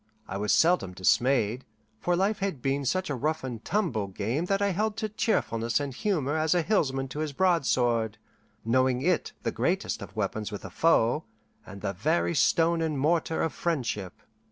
[0.27, 1.63] I was seldom dismayed,
[1.99, 5.79] for life had been such a rough and tumble game that I held to cheerfulness
[5.79, 8.17] and humour as a hillsman to his broadsword,
[8.65, 11.25] knowing it the greatest of weapons with a foe,
[11.67, 14.23] and the very stone and mortar of friendship.